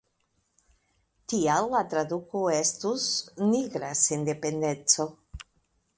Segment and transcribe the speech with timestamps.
[1.33, 3.07] Tial la traduko estus
[3.53, 5.11] «Nigra Sendependeco».